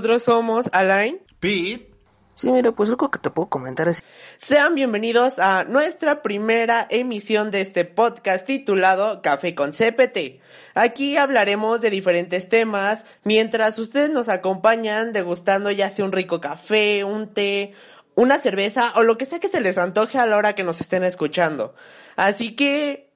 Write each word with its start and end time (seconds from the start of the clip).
nosotros 0.00 0.22
somos 0.22 0.70
Alain. 0.72 1.20
Pete. 1.40 1.90
Sí, 2.32 2.50
mira, 2.50 2.72
pues 2.72 2.88
algo 2.88 3.10
que 3.10 3.18
te 3.18 3.28
puedo 3.28 3.50
comentar 3.50 3.86
es... 3.86 4.02
Sean 4.38 4.74
bienvenidos 4.74 5.38
a 5.38 5.64
nuestra 5.64 6.22
primera 6.22 6.86
emisión 6.88 7.50
de 7.50 7.60
este 7.60 7.84
podcast 7.84 8.46
titulado 8.46 9.20
Café 9.20 9.54
con 9.54 9.72
CPT. 9.72 10.40
Aquí 10.74 11.18
hablaremos 11.18 11.82
de 11.82 11.90
diferentes 11.90 12.48
temas 12.48 13.04
mientras 13.24 13.78
ustedes 13.78 14.08
nos 14.08 14.30
acompañan 14.30 15.12
degustando 15.12 15.70
ya 15.70 15.90
sea 15.90 16.06
un 16.06 16.12
rico 16.12 16.40
café, 16.40 17.04
un 17.04 17.34
té, 17.34 17.74
una 18.14 18.38
cerveza 18.38 18.94
o 18.96 19.02
lo 19.02 19.18
que 19.18 19.26
sea 19.26 19.38
que 19.38 19.48
se 19.48 19.60
les 19.60 19.76
antoje 19.76 20.16
a 20.16 20.24
la 20.24 20.38
hora 20.38 20.54
que 20.54 20.64
nos 20.64 20.80
estén 20.80 21.04
escuchando. 21.04 21.74
Así 22.16 22.56
que 22.56 23.09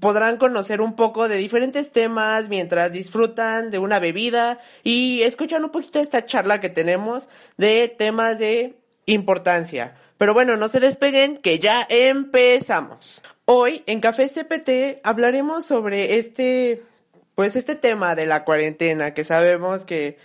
podrán 0.00 0.38
conocer 0.38 0.80
un 0.80 0.96
poco 0.96 1.28
de 1.28 1.36
diferentes 1.36 1.92
temas 1.92 2.48
mientras 2.48 2.90
disfrutan 2.92 3.70
de 3.70 3.78
una 3.78 3.98
bebida 3.98 4.58
y 4.82 5.22
escuchan 5.22 5.64
un 5.64 5.70
poquito 5.70 6.00
esta 6.00 6.26
charla 6.26 6.60
que 6.60 6.68
tenemos 6.68 7.28
de 7.56 7.88
temas 7.88 8.38
de 8.38 8.76
importancia. 9.06 9.94
Pero 10.16 10.34
bueno, 10.34 10.56
no 10.56 10.68
se 10.68 10.80
despeguen 10.80 11.36
que 11.36 11.60
ya 11.60 11.86
empezamos. 11.88 13.22
Hoy 13.44 13.84
en 13.86 14.00
Café 14.00 14.28
CPT 14.28 15.00
hablaremos 15.04 15.64
sobre 15.64 16.18
este, 16.18 16.82
pues 17.36 17.54
este 17.54 17.76
tema 17.76 18.16
de 18.16 18.26
la 18.26 18.44
cuarentena 18.44 19.14
que 19.14 19.24
sabemos 19.24 19.84
que 19.84 20.18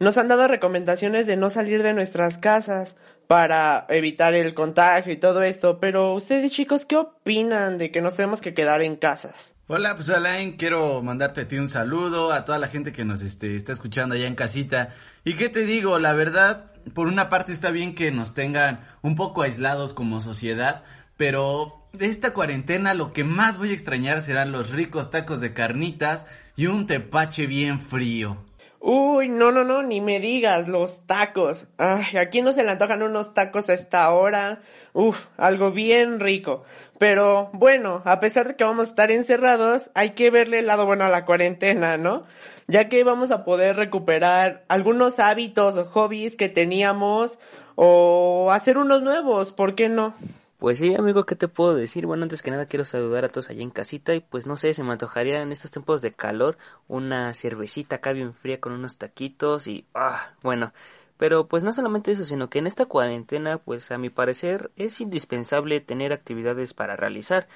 nos 0.00 0.18
han 0.18 0.28
dado 0.28 0.48
recomendaciones 0.48 1.26
de 1.26 1.36
no 1.36 1.48
salir 1.48 1.82
de 1.82 1.94
nuestras 1.94 2.38
casas 2.38 2.96
para 3.26 3.86
evitar 3.88 4.34
el 4.34 4.54
contagio 4.54 5.12
y 5.12 5.16
todo 5.16 5.42
esto, 5.42 5.80
pero 5.80 6.14
ustedes 6.14 6.52
chicos, 6.52 6.86
¿qué 6.86 6.96
opinan 6.96 7.78
de 7.78 7.90
que 7.90 8.00
nos 8.00 8.14
tenemos 8.14 8.40
que 8.40 8.54
quedar 8.54 8.82
en 8.82 8.96
casas? 8.96 9.54
Hola, 9.68 9.96
pues 9.96 10.08
Alain, 10.10 10.56
quiero 10.56 11.02
mandarte 11.02 11.40
a 11.40 11.48
ti 11.48 11.58
un 11.58 11.68
saludo, 11.68 12.32
a 12.32 12.44
toda 12.44 12.58
la 12.58 12.68
gente 12.68 12.92
que 12.92 13.04
nos 13.04 13.22
este, 13.22 13.56
está 13.56 13.72
escuchando 13.72 14.14
allá 14.14 14.26
en 14.26 14.36
casita. 14.36 14.94
¿Y 15.24 15.34
qué 15.34 15.48
te 15.48 15.64
digo? 15.66 15.98
La 15.98 16.12
verdad, 16.12 16.70
por 16.94 17.08
una 17.08 17.28
parte 17.28 17.52
está 17.52 17.70
bien 17.70 17.94
que 17.96 18.12
nos 18.12 18.32
tengan 18.32 18.86
un 19.02 19.16
poco 19.16 19.42
aislados 19.42 19.92
como 19.92 20.20
sociedad, 20.20 20.84
pero 21.16 21.88
de 21.92 22.06
esta 22.06 22.32
cuarentena 22.32 22.94
lo 22.94 23.12
que 23.12 23.24
más 23.24 23.58
voy 23.58 23.70
a 23.70 23.74
extrañar 23.74 24.22
serán 24.22 24.52
los 24.52 24.70
ricos 24.70 25.10
tacos 25.10 25.40
de 25.40 25.52
carnitas 25.52 26.26
y 26.54 26.66
un 26.66 26.86
tepache 26.86 27.46
bien 27.46 27.80
frío. 27.80 28.36
Uy, 28.80 29.28
no, 29.28 29.50
no, 29.52 29.64
no, 29.64 29.82
ni 29.82 30.00
me 30.00 30.20
digas, 30.20 30.68
los 30.68 31.06
tacos. 31.06 31.66
Ay, 31.78 32.16
aquí 32.18 32.42
no 32.42 32.52
se 32.52 32.62
le 32.62 32.70
antojan 32.70 33.02
unos 33.02 33.34
tacos 33.34 33.68
a 33.68 33.74
esta 33.74 34.10
hora. 34.10 34.60
Uf, 34.92 35.26
algo 35.36 35.70
bien 35.72 36.20
rico. 36.20 36.64
Pero 36.98 37.50
bueno, 37.52 38.02
a 38.04 38.20
pesar 38.20 38.48
de 38.48 38.56
que 38.56 38.64
vamos 38.64 38.88
a 38.88 38.90
estar 38.90 39.10
encerrados, 39.10 39.90
hay 39.94 40.10
que 40.10 40.30
verle 40.30 40.60
el 40.60 40.66
lado 40.66 40.86
bueno 40.86 41.04
a 41.04 41.10
la 41.10 41.24
cuarentena, 41.24 41.96
¿no? 41.96 42.24
Ya 42.68 42.88
que 42.88 43.04
vamos 43.04 43.30
a 43.30 43.44
poder 43.44 43.76
recuperar 43.76 44.64
algunos 44.68 45.18
hábitos 45.18 45.76
o 45.76 45.84
hobbies 45.86 46.36
que 46.36 46.48
teníamos 46.48 47.38
o 47.76 48.50
hacer 48.52 48.78
unos 48.78 49.02
nuevos, 49.02 49.52
¿por 49.52 49.74
qué 49.74 49.88
no? 49.88 50.14
Pues 50.58 50.78
sí, 50.78 50.94
amigo, 50.94 51.26
¿qué 51.26 51.36
te 51.36 51.48
puedo 51.48 51.74
decir? 51.74 52.06
Bueno, 52.06 52.22
antes 52.22 52.40
que 52.42 52.50
nada 52.50 52.64
quiero 52.66 52.84
saludar 52.86 53.24
a 53.26 53.28
todos 53.28 53.50
allá 53.50 53.60
en 53.62 53.70
casita 53.70 54.14
y 54.14 54.20
pues 54.20 54.46
no 54.46 54.56
sé, 54.56 54.72
se 54.72 54.82
me 54.82 54.92
antojaría 54.92 55.42
en 55.42 55.52
estos 55.52 55.70
tiempos 55.70 56.00
de 56.00 56.14
calor 56.14 56.56
una 56.88 57.34
cervecita 57.34 57.96
acá 57.96 58.12
bien 58.12 58.32
fría 58.32 58.58
con 58.58 58.72
unos 58.72 58.96
taquitos 58.96 59.66
y 59.66 59.86
ah, 59.94 60.32
bueno, 60.42 60.72
pero 61.18 61.46
pues 61.46 61.62
no 61.62 61.74
solamente 61.74 62.10
eso, 62.12 62.24
sino 62.24 62.48
que 62.48 62.58
en 62.60 62.66
esta 62.66 62.86
cuarentena 62.86 63.58
pues 63.58 63.90
a 63.90 63.98
mi 63.98 64.08
parecer 64.08 64.70
es 64.76 64.98
indispensable 65.02 65.80
tener 65.82 66.12
actividades 66.14 66.72
para 66.72 66.96
realizar, 66.96 67.48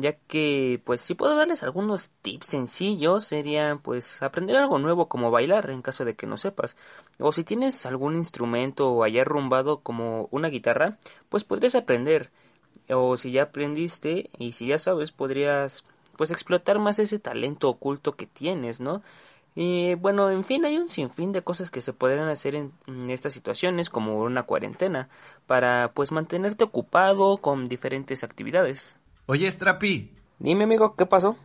ya 0.00 0.12
que 0.12 0.80
pues 0.84 1.00
si 1.00 1.14
puedo 1.14 1.36
darles 1.36 1.62
algunos 1.62 2.10
tips 2.22 2.46
sencillos 2.48 3.24
serían 3.24 3.78
pues 3.80 4.22
aprender 4.22 4.56
algo 4.56 4.78
nuevo 4.78 5.08
como 5.08 5.30
bailar 5.30 5.70
en 5.70 5.82
caso 5.82 6.04
de 6.04 6.14
que 6.14 6.26
no 6.26 6.36
sepas. 6.36 6.76
O 7.18 7.32
si 7.32 7.44
tienes 7.44 7.86
algún 7.86 8.14
instrumento 8.16 8.90
o 8.92 9.02
allá 9.02 9.24
rumbado 9.24 9.80
como 9.80 10.28
una 10.30 10.48
guitarra 10.48 10.98
pues 11.28 11.44
podrías 11.44 11.74
aprender. 11.74 12.30
O 12.90 13.16
si 13.16 13.32
ya 13.32 13.44
aprendiste 13.44 14.30
y 14.38 14.52
si 14.52 14.68
ya 14.68 14.78
sabes 14.78 15.12
podrías 15.12 15.84
pues 16.16 16.30
explotar 16.30 16.78
más 16.78 16.98
ese 16.98 17.18
talento 17.18 17.68
oculto 17.68 18.16
que 18.16 18.26
tienes 18.26 18.80
no 18.80 19.02
y 19.58 19.94
bueno, 19.94 20.30
en 20.30 20.44
fin, 20.44 20.66
hay 20.66 20.76
un 20.76 20.88
sinfín 20.90 21.32
de 21.32 21.42
cosas 21.42 21.70
que 21.70 21.80
se 21.80 21.94
podrían 21.94 22.28
hacer 22.28 22.54
en, 22.54 22.72
en, 22.86 23.08
estas 23.10 23.32
situaciones, 23.32 23.88
como 23.88 24.20
una 24.20 24.42
cuarentena, 24.42 25.08
para 25.46 25.92
pues 25.94 26.12
mantenerte 26.12 26.64
ocupado 26.64 27.38
con 27.38 27.64
diferentes 27.64 28.22
actividades. 28.22 28.98
Oye, 29.28 29.50
Strapi. 29.50 30.14
Dime, 30.38 30.64
amigo, 30.64 30.94
¿qué 30.94 31.04
pasó? 31.04 31.36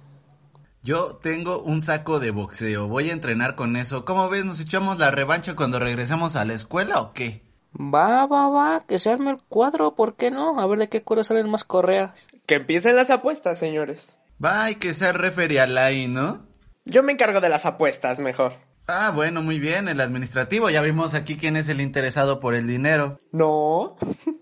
Yo 0.84 1.16
tengo 1.16 1.62
un 1.62 1.82
saco 1.82 2.20
de 2.20 2.30
boxeo, 2.30 2.88
voy 2.88 3.10
a 3.10 3.14
entrenar 3.14 3.56
con 3.56 3.76
eso. 3.76 4.06
¿Cómo 4.06 4.30
ves? 4.30 4.46
¿Nos 4.46 4.60
echamos 4.60 5.00
la 5.00 5.10
revancha 5.10 5.56
cuando 5.56 5.80
regresemos 5.80 6.36
a 6.36 6.46
la 6.46 6.54
escuela 6.54 7.02
o 7.02 7.14
qué? 7.14 7.44
Va, 7.76 8.28
va, 8.28 8.50
va, 8.50 8.86
que 8.88 9.00
se 9.00 9.10
arme 9.10 9.32
el 9.32 9.38
cuadro, 9.48 9.96
¿por 9.96 10.16
qué 10.16 10.30
no? 10.30 10.60
A 10.60 10.68
ver 10.68 10.78
de 10.78 10.90
qué 10.90 11.02
cuero 11.02 11.24
salen 11.24 11.50
más 11.50 11.64
correas. 11.64 12.28
Que 12.46 12.56
empiecen 12.56 12.96
las 12.96 13.10
apuestas, 13.10 13.58
señores. 13.58 14.16
Va, 14.44 14.70
y 14.70 14.76
que 14.76 14.94
sea 14.94 15.14
referee 15.14 16.08
¿no? 16.08 16.46
Yo 16.86 17.02
me 17.02 17.14
encargo 17.14 17.42
de 17.42 17.50
las 17.50 17.66
apuestas, 17.66 18.20
mejor. 18.20 18.54
Ah, 18.88 19.12
bueno, 19.12 19.42
muy 19.42 19.58
bien, 19.58 19.88
el 19.88 20.02
administrativo. 20.02 20.70
Ya 20.70 20.82
vimos 20.82 21.16
aquí 21.16 21.38
quién 21.38 21.56
es 21.56 21.70
el 21.70 21.82
interesado 21.82 22.40
por 22.40 22.54
el 22.54 22.68
dinero. 22.68 23.20
No. 23.32 23.96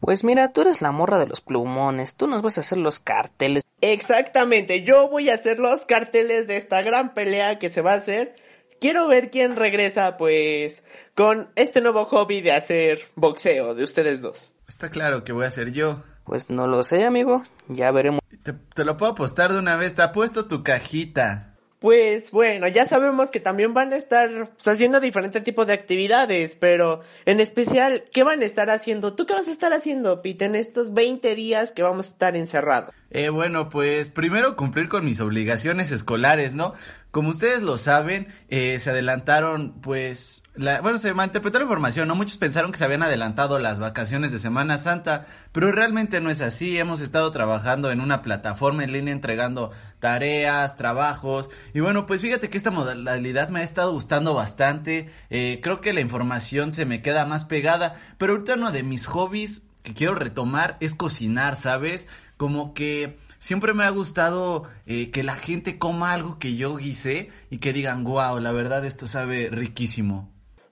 Pues 0.00 0.24
mira, 0.24 0.52
tú 0.52 0.62
eres 0.62 0.80
la 0.80 0.92
morra 0.92 1.18
de 1.18 1.26
los 1.26 1.40
plumones, 1.40 2.14
tú 2.14 2.26
nos 2.26 2.42
vas 2.42 2.56
a 2.56 2.60
hacer 2.60 2.78
los 2.78 3.00
carteles. 3.00 3.64
Exactamente, 3.80 4.82
yo 4.84 5.08
voy 5.08 5.28
a 5.30 5.34
hacer 5.34 5.58
los 5.58 5.84
carteles 5.84 6.46
de 6.46 6.56
esta 6.56 6.82
gran 6.82 7.14
pelea 7.14 7.58
que 7.58 7.70
se 7.70 7.80
va 7.80 7.92
a 7.92 7.96
hacer. 7.96 8.36
Quiero 8.80 9.08
ver 9.08 9.30
quién 9.30 9.56
regresa, 9.56 10.16
pues, 10.16 10.84
con 11.14 11.50
este 11.56 11.80
nuevo 11.80 12.04
hobby 12.04 12.40
de 12.40 12.52
hacer 12.52 13.00
boxeo 13.16 13.74
de 13.74 13.82
ustedes 13.82 14.20
dos. 14.20 14.52
Está 14.68 14.88
claro 14.88 15.24
que 15.24 15.32
voy 15.32 15.46
a 15.46 15.50
ser 15.50 15.72
yo. 15.72 16.04
Pues 16.24 16.50
no 16.50 16.66
lo 16.66 16.82
sé, 16.82 17.04
amigo. 17.04 17.42
Ya 17.68 17.90
veremos. 17.90 18.20
Te, 18.42 18.52
te 18.52 18.84
lo 18.84 18.96
puedo 18.96 19.12
apostar 19.12 19.52
de 19.52 19.58
una 19.58 19.76
vez. 19.76 19.94
Te 19.94 20.02
apuesto 20.02 20.46
tu 20.46 20.62
cajita. 20.62 21.47
Pues 21.80 22.32
bueno, 22.32 22.66
ya 22.66 22.86
sabemos 22.86 23.30
que 23.30 23.38
también 23.38 23.72
van 23.72 23.92
a 23.92 23.96
estar 23.96 24.50
pues, 24.50 24.66
haciendo 24.66 24.98
diferentes 24.98 25.44
tipos 25.44 25.66
de 25.66 25.74
actividades, 25.74 26.56
pero 26.56 27.02
en 27.24 27.38
especial, 27.38 28.04
¿qué 28.12 28.24
van 28.24 28.42
a 28.42 28.44
estar 28.44 28.68
haciendo? 28.68 29.14
¿Tú 29.14 29.26
qué 29.26 29.34
vas 29.34 29.46
a 29.46 29.52
estar 29.52 29.72
haciendo, 29.72 30.20
Pete, 30.20 30.46
en 30.46 30.56
estos 30.56 30.92
20 30.92 31.36
días 31.36 31.70
que 31.70 31.84
vamos 31.84 32.06
a 32.06 32.10
estar 32.10 32.36
encerrados? 32.36 32.92
Eh, 33.10 33.28
bueno, 33.28 33.70
pues 33.70 34.10
primero 34.10 34.56
cumplir 34.56 34.88
con 34.88 35.04
mis 35.04 35.20
obligaciones 35.20 35.92
escolares, 35.92 36.56
¿no? 36.56 36.74
Como 37.12 37.30
ustedes 37.30 37.62
lo 37.62 37.76
saben, 37.76 38.26
eh, 38.48 38.78
se 38.80 38.90
adelantaron, 38.90 39.80
pues, 39.80 40.42
la, 40.58 40.80
bueno, 40.80 40.98
se 40.98 41.14
malinterpretó 41.14 41.58
la 41.58 41.64
información, 41.64 42.08
¿no? 42.08 42.16
Muchos 42.16 42.36
pensaron 42.36 42.72
que 42.72 42.78
se 42.78 42.84
habían 42.84 43.04
adelantado 43.04 43.60
las 43.60 43.78
vacaciones 43.78 44.32
de 44.32 44.40
Semana 44.40 44.76
Santa, 44.76 45.26
pero 45.52 45.70
realmente 45.70 46.20
no 46.20 46.30
es 46.30 46.40
así. 46.40 46.76
Hemos 46.76 47.00
estado 47.00 47.30
trabajando 47.30 47.92
en 47.92 48.00
una 48.00 48.22
plataforma 48.22 48.82
en 48.82 48.92
línea 48.92 49.12
entregando 49.12 49.70
tareas, 50.00 50.74
trabajos, 50.74 51.48
y 51.72 51.80
bueno, 51.80 52.06
pues 52.06 52.22
fíjate 52.22 52.50
que 52.50 52.58
esta 52.58 52.72
modalidad 52.72 53.50
me 53.50 53.60
ha 53.60 53.62
estado 53.62 53.92
gustando 53.92 54.34
bastante. 54.34 55.10
Eh, 55.30 55.60
creo 55.62 55.80
que 55.80 55.92
la 55.92 56.00
información 56.00 56.72
se 56.72 56.86
me 56.86 57.02
queda 57.02 57.24
más 57.24 57.44
pegada, 57.44 57.94
pero 58.18 58.32
ahorita 58.32 58.54
uno 58.54 58.72
de 58.72 58.82
mis 58.82 59.06
hobbies 59.06 59.62
que 59.84 59.94
quiero 59.94 60.16
retomar 60.16 60.76
es 60.80 60.94
cocinar, 60.94 61.54
¿sabes? 61.54 62.08
Como 62.36 62.74
que 62.74 63.16
siempre 63.38 63.74
me 63.74 63.84
ha 63.84 63.90
gustado 63.90 64.64
eh, 64.86 65.10
que 65.12 65.22
la 65.22 65.36
gente 65.36 65.78
coma 65.78 66.12
algo 66.12 66.40
que 66.40 66.56
yo 66.56 66.76
guisé 66.76 67.30
y 67.48 67.58
que 67.58 67.72
digan, 67.72 68.02
wow, 68.02 68.40
la 68.40 68.50
verdad 68.50 68.84
esto 68.84 69.06
sabe 69.06 69.50
riquísimo. 69.50 70.28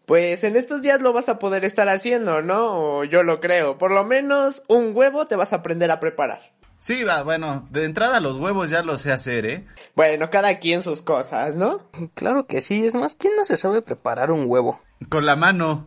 Pues 0.06 0.44
en 0.44 0.56
estos 0.56 0.82
días 0.82 1.02
lo 1.02 1.12
vas 1.12 1.28
a 1.28 1.38
poder 1.38 1.64
estar 1.64 1.88
haciendo, 1.88 2.40
¿no? 2.40 2.98
O 2.98 3.04
yo 3.04 3.22
lo 3.22 3.40
creo. 3.40 3.76
Por 3.76 3.90
lo 3.90 4.04
menos 4.04 4.62
un 4.68 4.92
huevo 4.94 5.26
te 5.26 5.36
vas 5.36 5.52
a 5.52 5.56
aprender 5.56 5.90
a 5.90 6.00
preparar. 6.00 6.40
Sí, 6.78 7.04
va, 7.04 7.22
bueno, 7.22 7.66
de 7.70 7.84
entrada 7.84 8.20
los 8.20 8.36
huevos 8.36 8.70
ya 8.70 8.82
los 8.82 9.00
sé 9.00 9.12
hacer, 9.12 9.46
¿eh? 9.46 9.66
Bueno, 9.94 10.30
cada 10.30 10.58
quien 10.58 10.82
sus 10.82 11.02
cosas, 11.02 11.56
¿no? 11.56 11.78
Claro 12.14 12.46
que 12.46 12.60
sí, 12.60 12.84
es 12.84 12.94
más, 12.94 13.16
¿quién 13.16 13.34
no 13.34 13.44
se 13.44 13.56
sabe 13.56 13.82
preparar 13.82 14.30
un 14.30 14.44
huevo? 14.46 14.80
Con 15.08 15.26
la 15.26 15.36
mano. 15.36 15.86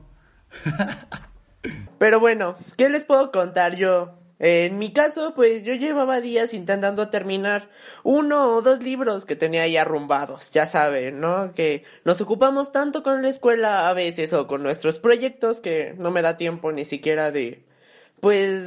Pero 1.99 2.19
bueno, 2.19 2.55
¿qué 2.75 2.89
les 2.89 3.05
puedo 3.05 3.31
contar 3.31 3.75
yo? 3.75 4.18
En 4.39 4.79
mi 4.79 4.93
caso, 4.93 5.33
pues 5.35 5.63
yo 5.63 5.73
llevaba 5.73 6.21
días 6.21 6.53
intentando 6.53 7.09
terminar 7.09 7.69
uno 8.03 8.55
o 8.55 8.61
dos 8.61 8.81
libros 8.81 9.25
que 9.25 9.35
tenía 9.35 9.63
ahí 9.63 9.75
arrumbados, 9.75 10.51
ya 10.51 10.65
saben, 10.65 11.19
¿no? 11.19 11.53
Que 11.53 11.83
nos 12.05 12.21
ocupamos 12.21 12.71
tanto 12.71 13.03
con 13.03 13.21
la 13.21 13.27
escuela 13.27 13.89
a 13.89 13.93
veces 13.93 14.31
o 14.31 14.47
con 14.47 14.63
nuestros 14.63 14.97
proyectos 14.97 15.59
que 15.59 15.93
no 15.97 16.09
me 16.11 16.21
da 16.21 16.37
tiempo 16.37 16.71
ni 16.71 16.85
siquiera 16.85 17.31
de, 17.31 17.65
pues, 18.21 18.61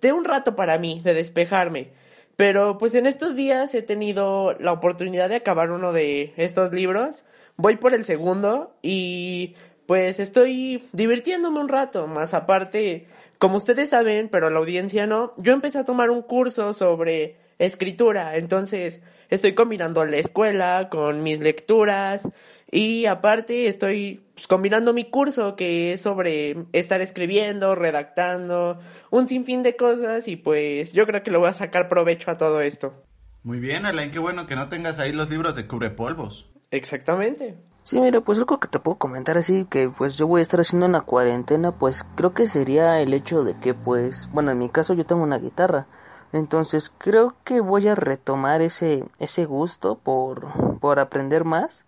de 0.00 0.12
un 0.12 0.24
rato 0.24 0.54
para 0.54 0.78
mí, 0.78 1.00
de 1.04 1.14
despejarme. 1.14 1.90
Pero 2.36 2.78
pues 2.78 2.94
en 2.94 3.06
estos 3.06 3.34
días 3.34 3.74
he 3.74 3.82
tenido 3.82 4.54
la 4.60 4.70
oportunidad 4.70 5.28
de 5.28 5.34
acabar 5.34 5.72
uno 5.72 5.92
de 5.92 6.32
estos 6.36 6.72
libros. 6.72 7.24
Voy 7.56 7.74
por 7.74 7.94
el 7.94 8.04
segundo 8.04 8.76
y 8.80 9.56
pues 9.86 10.20
estoy 10.20 10.88
divirtiéndome 10.92 11.58
un 11.58 11.68
rato, 11.68 12.06
más 12.06 12.34
aparte 12.34 13.08
como 13.38 13.56
ustedes 13.56 13.90
saben, 13.90 14.28
pero 14.28 14.50
la 14.50 14.58
audiencia 14.58 15.06
no, 15.06 15.34
yo 15.38 15.52
empecé 15.52 15.78
a 15.78 15.84
tomar 15.84 16.10
un 16.10 16.22
curso 16.22 16.72
sobre 16.72 17.36
escritura, 17.58 18.36
entonces 18.36 19.00
estoy 19.30 19.54
combinando 19.54 20.04
la 20.04 20.16
escuela 20.16 20.88
con 20.90 21.22
mis 21.22 21.40
lecturas 21.40 22.28
y 22.70 23.06
aparte 23.06 23.66
estoy 23.66 24.22
pues, 24.34 24.46
combinando 24.46 24.92
mi 24.92 25.04
curso 25.04 25.56
que 25.56 25.92
es 25.92 26.02
sobre 26.02 26.66
estar 26.72 27.00
escribiendo, 27.00 27.74
redactando, 27.74 28.78
un 29.10 29.28
sinfín 29.28 29.62
de 29.62 29.76
cosas 29.76 30.28
y 30.28 30.36
pues 30.36 30.92
yo 30.92 31.06
creo 31.06 31.22
que 31.22 31.30
lo 31.30 31.40
voy 31.40 31.48
a 31.48 31.54
sacar 31.54 31.88
provecho 31.88 32.30
a 32.30 32.36
todo 32.36 32.60
esto. 32.60 33.04
Muy 33.42 33.60
bien, 33.60 33.86
Alain, 33.86 34.10
qué 34.10 34.18
bueno 34.18 34.46
que 34.46 34.56
no 34.56 34.68
tengas 34.68 34.98
ahí 34.98 35.12
los 35.12 35.30
libros 35.30 35.56
de 35.56 35.66
cubrepolvos. 35.66 36.50
Exactamente. 36.70 37.56
Sí, 37.82 37.98
mira, 38.00 38.20
pues 38.20 38.38
algo 38.38 38.60
que 38.60 38.68
te 38.68 38.80
puedo 38.80 38.98
comentar 38.98 39.38
así, 39.38 39.64
que 39.64 39.88
pues 39.88 40.18
yo 40.18 40.26
voy 40.26 40.40
a 40.40 40.42
estar 40.42 40.60
haciendo 40.60 40.84
una 40.84 41.00
cuarentena, 41.00 41.72
pues 41.72 42.04
creo 42.16 42.34
que 42.34 42.46
sería 42.46 43.00
el 43.00 43.14
hecho 43.14 43.44
de 43.44 43.58
que 43.58 43.72
pues, 43.72 44.28
bueno, 44.32 44.50
en 44.50 44.58
mi 44.58 44.68
caso 44.68 44.92
yo 44.92 45.06
tengo 45.06 45.22
una 45.22 45.38
guitarra, 45.38 45.86
entonces 46.34 46.92
creo 46.98 47.34
que 47.44 47.60
voy 47.60 47.88
a 47.88 47.94
retomar 47.94 48.60
ese, 48.60 49.04
ese 49.18 49.46
gusto 49.46 49.96
por, 49.96 50.78
por 50.80 50.98
aprender 50.98 51.44
más. 51.44 51.86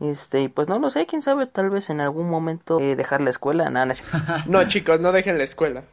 Este, 0.00 0.42
y 0.42 0.48
pues 0.48 0.68
no 0.68 0.78
lo 0.78 0.90
sé, 0.90 1.06
quién 1.06 1.22
sabe, 1.22 1.46
tal 1.46 1.70
vez 1.70 1.88
en 1.88 2.00
algún 2.00 2.28
momento 2.28 2.80
eh, 2.80 2.96
dejar 2.96 3.20
la 3.20 3.30
escuela, 3.30 3.70
nada, 3.70 3.94
no, 4.46 4.66
chicos, 4.68 5.00
no 5.00 5.12
dejen 5.12 5.38
la 5.38 5.44
escuela. 5.44 5.84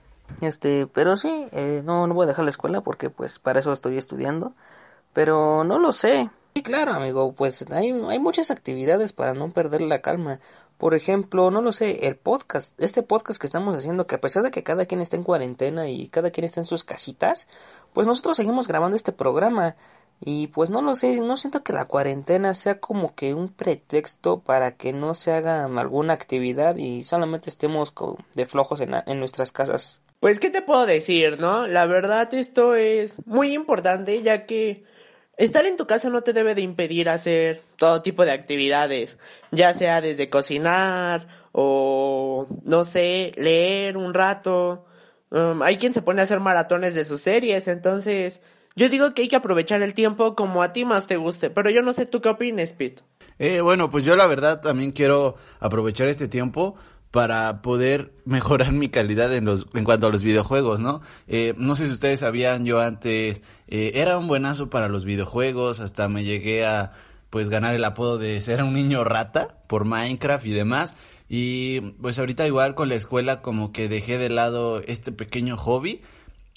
Este, 0.42 0.88
pero 0.88 1.16
sí, 1.16 1.48
eh, 1.52 1.84
no, 1.86 2.08
no 2.08 2.14
voy 2.14 2.26
a 2.26 2.28
dejar 2.28 2.44
la 2.44 2.50
escuela 2.50 2.82
porque 2.82 3.10
pues 3.10 3.40
para 3.40 3.60
eso 3.60 3.72
estoy 3.72 3.98
estudiando, 3.98 4.54
pero 5.14 5.64
no 5.64 5.80
lo 5.80 5.94
sé. 5.94 6.30
Sí, 6.56 6.62
claro, 6.62 6.94
amigo, 6.94 7.34
pues 7.34 7.66
hay, 7.72 7.92
hay 7.92 8.20
muchas 8.20 8.52
actividades 8.52 9.12
para 9.12 9.34
no 9.34 9.52
perder 9.52 9.82
la 9.82 10.02
calma. 10.02 10.40
Por 10.78 10.94
ejemplo, 10.94 11.50
no 11.50 11.62
lo 11.62 11.72
sé, 11.72 12.08
el 12.08 12.16
podcast, 12.16 12.80
este 12.80 13.02
podcast 13.02 13.40
que 13.40 13.48
estamos 13.48 13.76
haciendo, 13.76 14.06
que 14.06 14.16
a 14.16 14.22
pesar 14.22 14.44
de 14.44 14.52
que 14.52 14.62
cada 14.62 14.86
quien 14.86 15.02
está 15.02 15.16
en 15.16 15.24
cuarentena 15.24 15.88
y 15.88 16.10
cada 16.10 16.30
quien 16.30 16.46
está 16.46 16.60
en 16.60 16.68
sus 16.68 16.84
casitas, 16.84 17.48
pues 17.94 18.06
nosotros 18.06 18.38
seguimos 18.38 18.68
grabando 18.68 18.96
este 18.96 19.12
programa. 19.12 19.76
Y 20.22 20.48
pues 20.48 20.70
no 20.70 20.82
lo 20.82 20.94
sé, 20.94 21.20
no 21.20 21.38
siento 21.38 21.64
que 21.64 21.74
la 21.74 21.86
cuarentena 21.86 22.54
sea 22.54 22.80
como 22.80 23.16
que 23.16 23.34
un 23.34 23.50
pretexto 23.50 24.40
para 24.40 24.78
que 24.78 24.94
no 24.94 25.16
se 25.16 25.34
haga 25.34 25.66
alguna 25.66 26.14
actividad 26.14 26.78
y 26.78 27.04
solamente 27.04 27.50
estemos 27.50 27.94
de 28.36 28.46
flojos 28.46 28.80
en, 28.82 28.94
en 29.06 29.20
nuestras 29.20 29.52
casas. 29.52 30.02
Pues, 30.20 30.40
¿qué 30.40 30.50
te 30.50 30.62
puedo 30.62 30.86
decir, 30.86 31.40
no? 31.40 31.68
La 31.68 31.86
verdad, 31.86 32.34
esto 32.34 32.76
es 32.76 33.18
muy 33.26 33.54
importante 33.54 34.22
ya 34.22 34.46
que 34.46 34.86
Estar 35.38 35.66
en 35.66 35.78
tu 35.78 35.88
casa 35.88 36.10
no 36.10 36.22
te 36.22 36.34
debe 36.34 36.54
de 36.54 36.62
impedir 36.62 37.10
hacer 37.10 37.64
todo 37.78 38.02
tipo 38.04 38.24
de 38.24 38.32
actividades, 38.32 39.18
ya 39.52 39.74
sea 39.74 40.00
desde 40.00 40.30
cocinar 40.30 41.28
o, 41.52 42.48
no 42.64 42.86
sé, 42.86 43.32
leer 43.36 43.98
un 43.98 44.14
rato. 44.14 44.86
Um, 45.32 45.64
hay 45.64 45.78
quien 45.78 45.94
se 45.94 46.04
pone 46.04 46.22
a 46.22 46.26
hacer 46.26 46.40
maratones 46.40 46.94
de 46.94 47.04
sus 47.04 47.22
series, 47.22 47.68
entonces 47.68 48.42
yo 48.76 48.90
digo 48.90 49.16
que 49.16 49.24
hay 49.24 49.28
que 49.28 49.36
aprovechar 49.36 49.82
el 49.82 49.96
tiempo 49.96 50.36
como 50.36 50.62
a 50.62 50.72
ti 50.72 50.86
más 50.86 51.08
te 51.08 51.18
guste, 51.18 51.50
pero 51.50 51.72
yo 51.72 51.82
no 51.82 51.94
sé 51.94 52.06
tú 52.06 52.22
qué 52.22 52.30
opinas, 52.30 52.74
Pete. 52.74 53.02
Eh, 53.40 53.62
bueno, 53.62 53.90
pues 53.90 54.06
yo 54.06 54.16
la 54.16 54.28
verdad 54.28 54.62
también 54.62 54.92
quiero 54.92 55.36
aprovechar 55.60 56.08
este 56.08 56.28
tiempo 56.28 56.76
para 57.14 57.62
poder 57.62 58.12
mejorar 58.26 58.72
mi 58.72 58.90
calidad 58.90 59.32
en 59.36 59.46
los 59.46 59.68
en 59.76 59.84
cuanto 59.84 60.08
a 60.08 60.10
los 60.10 60.24
videojuegos, 60.24 60.82
¿no? 60.82 61.02
Eh, 61.28 61.54
no 61.58 61.76
sé 61.76 61.86
si 61.86 61.94
ustedes 61.94 62.22
sabían, 62.22 62.66
yo 62.66 62.80
antes 62.80 63.44
eh, 63.68 63.92
era 63.94 64.18
un 64.18 64.28
buenazo 64.28 64.72
para 64.72 64.88
los 64.90 65.06
videojuegos, 65.06 65.80
hasta 65.80 66.10
me 66.10 66.24
llegué 66.24 66.66
a 66.66 66.94
pues 67.30 67.50
ganar 67.50 67.76
el 67.76 67.84
apodo 67.84 68.18
de 68.18 68.42
ser 68.42 68.64
un 68.64 68.74
niño 68.74 69.04
rata 69.04 69.60
por 69.68 69.86
Minecraft 69.86 70.48
y 70.48 70.54
demás. 70.54 70.96
Y 71.30 71.82
pues 72.02 72.18
ahorita 72.18 72.48
igual 72.48 72.74
con 72.74 72.90
la 72.90 72.96
escuela 72.96 73.44
como 73.44 73.72
que 73.72 73.90
dejé 73.90 74.18
de 74.18 74.30
lado 74.30 74.82
este 74.82 75.12
pequeño 75.12 75.56
hobby. 75.56 76.02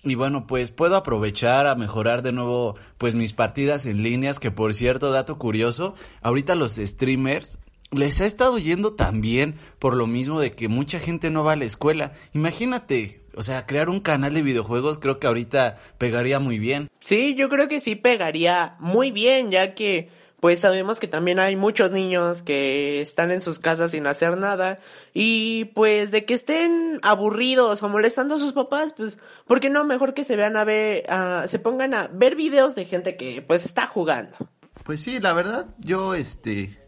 Y 0.04 0.14
bueno, 0.14 0.46
pues 0.46 0.70
puedo 0.70 0.96
aprovechar 0.96 1.66
a 1.66 1.74
mejorar 1.74 2.22
de 2.22 2.32
nuevo 2.32 2.76
pues 2.96 3.14
mis 3.14 3.34
partidas 3.34 3.84
en 3.84 4.02
líneas, 4.02 4.40
que 4.40 4.50
por 4.50 4.72
cierto, 4.72 5.10
dato 5.10 5.36
curioso, 5.36 5.94
ahorita 6.22 6.54
los 6.54 6.76
streamers 6.76 7.58
les 7.92 8.20
ha 8.20 8.26
estado 8.26 8.58
yendo 8.58 8.94
tan 8.94 9.20
bien 9.20 9.56
por 9.78 9.94
lo 9.94 10.06
mismo 10.06 10.40
de 10.40 10.52
que 10.52 10.68
mucha 10.68 10.98
gente 10.98 11.30
no 11.30 11.44
va 11.44 11.52
a 11.52 11.56
la 11.56 11.64
escuela. 11.64 12.12
Imagínate, 12.32 13.22
o 13.34 13.42
sea, 13.42 13.66
crear 13.66 13.88
un 13.88 14.00
canal 14.00 14.34
de 14.34 14.42
videojuegos 14.42 14.98
creo 14.98 15.18
que 15.18 15.26
ahorita 15.26 15.78
pegaría 15.98 16.40
muy 16.40 16.58
bien. 16.58 16.88
Sí, 17.00 17.34
yo 17.34 17.48
creo 17.48 17.68
que 17.68 17.80
sí 17.80 17.94
pegaría 17.94 18.74
muy 18.80 19.10
bien, 19.10 19.50
ya 19.50 19.74
que 19.74 20.10
pues 20.40 20.58
sabemos 20.58 21.00
que 21.00 21.08
también 21.08 21.38
hay 21.38 21.56
muchos 21.56 21.92
niños 21.92 22.42
que 22.42 23.00
están 23.00 23.30
en 23.30 23.40
sus 23.40 23.58
casas 23.58 23.92
sin 23.92 24.06
hacer 24.06 24.36
nada 24.36 24.80
y 25.14 25.66
pues 25.66 26.10
de 26.10 26.24
que 26.24 26.34
estén 26.34 27.00
aburridos 27.02 27.82
o 27.82 27.88
molestando 27.88 28.34
a 28.34 28.38
sus 28.38 28.52
papás, 28.52 28.92
pues 28.94 29.18
¿por 29.46 29.60
qué 29.60 29.70
no 29.70 29.84
mejor 29.84 30.12
que 30.12 30.24
se 30.24 30.36
vean 30.36 30.56
a 30.56 30.64
ver, 30.64 31.06
se 31.46 31.58
pongan 31.58 31.94
a 31.94 32.08
ver 32.08 32.36
videos 32.36 32.74
de 32.74 32.84
gente 32.84 33.16
que 33.16 33.42
pues 33.42 33.64
está 33.64 33.86
jugando? 33.86 34.36
Pues 34.84 35.00
sí, 35.00 35.18
la 35.18 35.32
verdad, 35.32 35.66
yo 35.78 36.14
este 36.14 36.85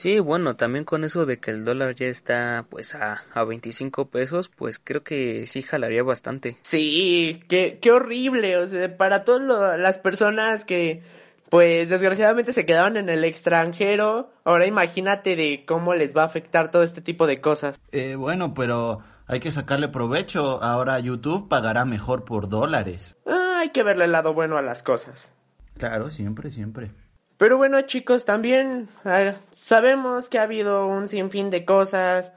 Sí, 0.00 0.18
bueno, 0.18 0.56
también 0.56 0.86
con 0.86 1.04
eso 1.04 1.26
de 1.26 1.40
que 1.40 1.50
el 1.50 1.62
dólar 1.62 1.94
ya 1.94 2.06
está 2.06 2.64
pues 2.70 2.94
a, 2.94 3.22
a 3.34 3.44
25 3.44 4.08
pesos, 4.08 4.48
pues 4.48 4.78
creo 4.78 5.02
que 5.02 5.46
sí 5.46 5.60
jalaría 5.60 6.02
bastante. 6.02 6.56
Sí, 6.62 7.44
qué, 7.48 7.78
qué 7.82 7.92
horrible, 7.92 8.56
o 8.56 8.66
sea, 8.66 8.96
para 8.96 9.20
todas 9.24 9.78
las 9.78 9.98
personas 9.98 10.64
que 10.64 11.02
pues 11.50 11.90
desgraciadamente 11.90 12.54
se 12.54 12.64
quedaban 12.64 12.96
en 12.96 13.10
el 13.10 13.24
extranjero, 13.24 14.28
ahora 14.44 14.64
imagínate 14.64 15.36
de 15.36 15.66
cómo 15.66 15.92
les 15.92 16.16
va 16.16 16.22
a 16.22 16.26
afectar 16.26 16.70
todo 16.70 16.82
este 16.82 17.02
tipo 17.02 17.26
de 17.26 17.42
cosas. 17.42 17.78
Eh, 17.92 18.14
bueno, 18.14 18.54
pero 18.54 19.00
hay 19.26 19.40
que 19.40 19.50
sacarle 19.50 19.88
provecho, 19.88 20.62
ahora 20.62 20.98
YouTube 21.00 21.46
pagará 21.46 21.84
mejor 21.84 22.24
por 22.24 22.48
dólares. 22.48 23.16
Ah, 23.26 23.58
hay 23.60 23.68
que 23.68 23.82
verle 23.82 24.06
el 24.06 24.12
lado 24.12 24.32
bueno 24.32 24.56
a 24.56 24.62
las 24.62 24.82
cosas. 24.82 25.34
Claro, 25.76 26.08
siempre, 26.08 26.50
siempre. 26.50 26.90
Pero 27.40 27.56
bueno 27.56 27.80
chicos, 27.80 28.26
también 28.26 28.90
sabemos 29.50 30.28
que 30.28 30.38
ha 30.38 30.42
habido 30.42 30.86
un 30.86 31.08
sinfín 31.08 31.48
de 31.48 31.64
cosas 31.64 32.34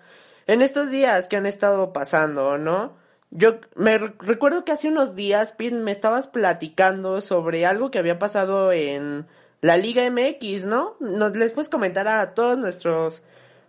en 0.48 0.62
estos 0.62 0.90
días 0.90 1.28
que 1.28 1.36
han 1.36 1.46
estado 1.46 1.92
pasando, 1.92 2.58
¿no? 2.58 2.94
Yo 3.30 3.60
me 3.76 3.98
recuerdo 3.98 4.64
que 4.64 4.72
hace 4.72 4.88
unos 4.88 5.14
días, 5.14 5.52
Pin, 5.52 5.84
me 5.84 5.92
estabas 5.92 6.28
platicando 6.28 7.20
sobre 7.20 7.66
algo 7.66 7.92
que 7.92 8.00
había 8.00 8.18
pasado 8.18 8.72
en 8.72 9.28
la 9.60 9.76
Liga 9.76 10.10
MX, 10.10 10.68
¿no? 10.68 10.96
Nos 11.02 11.36
les 11.36 11.52
puedes 11.52 11.68
comentar 11.68 12.08
a 12.08 12.34
todos 12.34 12.58
nuestros, 12.58 13.24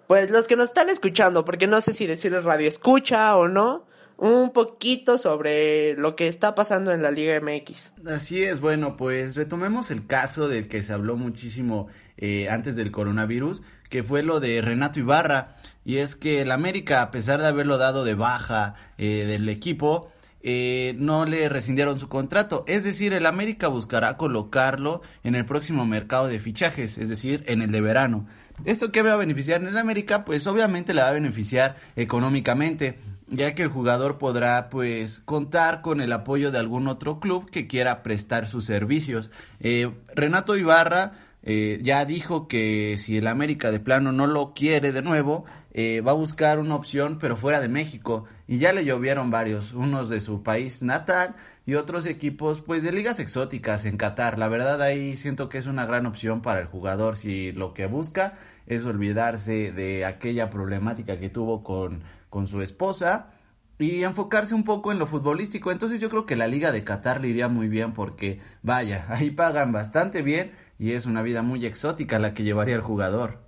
pues 0.07 0.31
los 0.31 0.47
que 0.47 0.55
nos 0.55 0.69
están 0.69 0.88
escuchando, 0.88 1.45
porque 1.45 1.67
no 1.67 1.81
sé 1.81 1.95
si 1.95 2.07
decirles 2.07 2.45
radio 2.45 2.69
escucha 2.69 3.37
o 3.37 3.49
no, 3.49 3.87
un 4.16 4.52
poquito 4.52 5.18
sobre 5.18 5.94
lo 5.97 6.16
que 6.16 6.28
está 6.28 6.54
pasando 6.54 6.92
en 6.92 7.02
la 7.02 7.11
Liga 7.11 7.40
MX. 7.40 7.92
Así 8.06 8.42
es, 8.42 8.61
bueno, 8.61 8.97
pues 8.97 9.35
retomemos 9.37 9.90
el 9.90 10.06
caso 10.06 10.49
del 10.49 10.68
que 10.68 10.83
se 10.83 10.92
habló 10.92 11.16
muchísimo 11.16 11.88
eh, 12.16 12.49
antes 12.49 12.76
del 12.76 12.90
coronavirus, 12.90 13.62
que 13.90 14.02
fue 14.02 14.23
lo 14.23 14.40
de 14.40 14.61
Renato 14.61 15.00
Ibarra, 15.00 15.56
y 15.85 15.99
es 15.99 16.16
que 16.16 16.42
el 16.42 16.52
América, 16.52 17.02
a 17.02 17.11
pesar 17.11 17.40
de 17.40 17.49
haberlo 17.49 17.78
dado 17.78 18.04
de 18.04 18.14
baja 18.14 18.75
eh, 18.99 19.25
del 19.26 19.49
equipo, 19.49 20.11
eh, 20.47 20.94
no 20.99 21.25
le 21.25 21.49
rescindieron 21.49 21.99
su 21.99 22.09
contrato. 22.09 22.64
Es 22.66 22.85
decir, 22.85 23.14
el 23.14 23.25
América 23.25 23.68
buscará 23.68 24.18
colocarlo 24.18 25.00
en 25.23 25.35
el 25.35 25.47
próximo 25.47 25.87
mercado 25.87 26.28
de 26.28 26.38
fichajes, 26.38 26.99
es 26.99 27.09
decir, 27.09 27.44
en 27.47 27.62
el 27.62 27.73
de 27.73 27.80
verano. 27.80 28.26
¿Esto 28.65 28.93
qué 28.93 29.03
va 29.03 29.13
a 29.13 29.17
beneficiar 29.17 29.61
en 29.61 29.69
el 29.69 29.79
América? 29.79 30.25
Pues 30.25 30.47
obviamente 30.47 30.95
le 30.95 31.03
va 31.03 31.09
a 31.09 31.13
beneficiar 31.13 31.77
económicamente 31.97 32.99
ya 33.29 33.55
que 33.55 33.63
el 33.63 33.69
jugador 33.69 34.19
podrá 34.19 34.69
pues 34.71 35.21
contar 35.21 35.81
con 35.81 36.01
el 36.01 36.13
apoyo 36.13 36.51
de 36.51 36.59
algún 36.59 36.89
otro 36.89 37.21
club 37.21 37.51
que 37.51 37.67
quiera 37.67 38.03
prestar 38.03 38.47
sus 38.47 38.65
servicios. 38.65 39.31
Eh, 39.61 39.91
Renato 40.15 40.57
Ibarra 40.57 41.13
eh, 41.43 41.81
ya 41.83 42.05
dijo 42.05 42.49
que 42.49 42.97
si 42.99 43.17
el 43.17 43.27
América 43.27 43.71
de 43.71 43.81
plano 43.81 44.13
no 44.13 44.27
lo 44.27 44.55
quiere 44.55 44.93
de 44.93 45.03
nuevo, 45.03 45.45
eh, 45.73 46.01
va 46.01 46.13
a 46.13 46.15
buscar 46.15 46.59
una 46.59 46.77
opción, 46.77 47.19
pero 47.21 47.37
fuera 47.37 47.61
de 47.61 47.69
México. 47.69 48.25
Y 48.47 48.59
ya 48.59 48.73
le 48.73 48.85
llovieron 48.85 49.31
varios, 49.31 49.73
unos 49.73 50.09
de 50.09 50.21
su 50.21 50.43
país 50.43 50.83
natal 50.83 51.35
y 51.66 51.75
otros 51.75 52.06
equipos, 52.06 52.61
pues 52.61 52.83
de 52.83 52.92
ligas 52.92 53.21
exóticas 53.21 53.85
en 53.87 53.97
Qatar. 53.97 54.38
La 54.38 54.49
verdad 54.49 54.83
ahí 54.83 55.16
siento 55.16 55.49
que 55.49 55.59
es 55.59 55.66
una 55.66 55.87
gran 55.87 56.06
opción 56.06 56.42
para 56.42 56.61
el 56.61 56.66
jugador 56.66 57.16
si 57.16 57.52
lo 57.52 57.73
que 57.73 57.87
busca 57.87 58.38
es 58.66 58.85
olvidarse 58.85 59.73
de 59.73 60.04
aquella 60.04 60.50
problemática 60.50 61.18
que 61.18 61.28
tuvo 61.28 61.62
con, 61.62 62.02
con 62.28 62.47
su 62.47 62.61
esposa 62.62 63.30
y 63.78 64.04
enfocarse 64.04 64.54
un 64.54 64.64
poco 64.64 64.92
en 64.92 64.99
lo 64.99 65.06
futbolístico. 65.06 65.73
Entonces 65.73 66.00
yo 66.00 66.11
creo 66.11 66.26
que 66.26 66.37
la 66.37 66.49
liga 66.49 66.71
de 66.73 66.85
Qatar 66.85 67.21
le 67.21 67.28
iría 67.28 67.49
muy 67.49 67.68
bien 67.68 67.92
porque, 67.92 68.40
vaya, 68.62 69.06
ahí 69.09 69.30
pagan 69.30 69.73
bastante 69.73 70.23
bien 70.23 70.52
y 70.78 70.92
es 70.92 71.06
una 71.06 71.23
vida 71.23 71.42
muy 71.42 71.64
exótica 71.64 72.18
la 72.18 72.35
que 72.35 72.44
llevaría 72.44 72.75
el 72.75 72.83
jugador. 72.83 73.38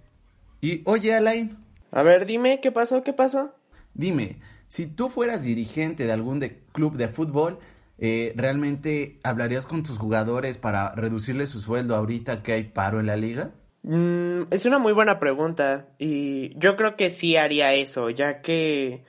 Y 0.60 0.82
oye, 0.84 1.14
Alain. 1.14 1.58
A 1.92 2.02
ver, 2.02 2.26
dime, 2.26 2.60
¿qué 2.60 2.72
pasó? 2.72 3.02
¿Qué 3.02 3.12
pasó? 3.12 3.54
Dime, 3.94 4.40
si 4.68 4.86
tú 4.86 5.08
fueras 5.08 5.42
dirigente 5.42 6.04
de 6.04 6.12
algún 6.12 6.40
club 6.72 6.96
de 6.96 7.08
fútbol, 7.08 7.58
eh, 7.98 8.32
¿realmente 8.36 9.20
hablarías 9.22 9.66
con 9.66 9.82
tus 9.82 9.98
jugadores 9.98 10.58
para 10.58 10.94
reducirle 10.94 11.46
su 11.46 11.60
sueldo 11.60 11.96
ahorita 11.96 12.42
que 12.42 12.52
hay 12.52 12.64
paro 12.64 13.00
en 13.00 13.06
la 13.06 13.16
liga? 13.16 13.52
Mm, 13.82 14.44
es 14.50 14.66
una 14.66 14.78
muy 14.78 14.92
buena 14.92 15.18
pregunta 15.18 15.86
y 15.98 16.58
yo 16.58 16.76
creo 16.76 16.96
que 16.96 17.10
sí 17.10 17.36
haría 17.36 17.72
eso, 17.74 18.10
ya 18.10 18.42
que 18.42 19.04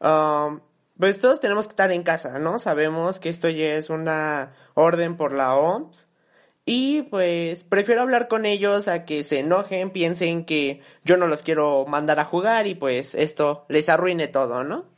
um, 0.00 0.60
pues 0.98 1.20
todos 1.20 1.40
tenemos 1.40 1.66
que 1.66 1.72
estar 1.72 1.92
en 1.92 2.02
casa, 2.02 2.38
¿no? 2.38 2.58
Sabemos 2.58 3.20
que 3.20 3.28
esto 3.28 3.48
ya 3.48 3.74
es 3.74 3.90
una 3.90 4.54
orden 4.74 5.16
por 5.16 5.32
la 5.32 5.54
OMS 5.56 6.06
y 6.64 7.02
pues 7.02 7.64
prefiero 7.64 8.02
hablar 8.02 8.28
con 8.28 8.46
ellos 8.46 8.88
a 8.88 9.04
que 9.04 9.24
se 9.24 9.40
enojen, 9.40 9.90
piensen 9.90 10.44
que 10.44 10.80
yo 11.04 11.16
no 11.16 11.26
los 11.26 11.42
quiero 11.42 11.84
mandar 11.86 12.20
a 12.20 12.24
jugar 12.24 12.66
y 12.66 12.74
pues 12.74 13.14
esto 13.14 13.66
les 13.68 13.88
arruine 13.88 14.28
todo, 14.28 14.62
¿no? 14.64 14.91